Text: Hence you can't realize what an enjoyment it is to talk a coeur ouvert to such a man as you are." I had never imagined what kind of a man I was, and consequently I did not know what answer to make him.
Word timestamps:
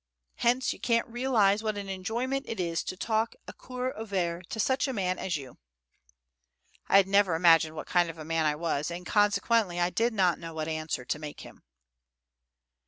Hence 0.37 0.73
you 0.73 0.79
can't 0.79 1.07
realize 1.07 1.61
what 1.61 1.77
an 1.77 1.87
enjoyment 1.87 2.47
it 2.49 2.59
is 2.59 2.83
to 2.85 2.97
talk 2.97 3.35
a 3.47 3.53
coeur 3.53 3.93
ouvert 3.95 4.49
to 4.49 4.59
such 4.59 4.87
a 4.87 4.93
man 4.93 5.19
as 5.19 5.37
you 5.37 5.51
are." 6.89 6.95
I 6.95 6.97
had 6.97 7.07
never 7.07 7.35
imagined 7.35 7.75
what 7.75 7.85
kind 7.85 8.09
of 8.09 8.17
a 8.17 8.25
man 8.25 8.47
I 8.47 8.55
was, 8.55 8.89
and 8.89 9.05
consequently 9.05 9.79
I 9.79 9.91
did 9.91 10.11
not 10.11 10.39
know 10.39 10.55
what 10.55 10.67
answer 10.67 11.05
to 11.05 11.19
make 11.19 11.41
him. 11.41 11.61